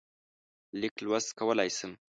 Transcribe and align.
لیک 0.79 0.95
لوست 1.05 1.29
کولای 1.39 1.69
شم. 1.77 1.91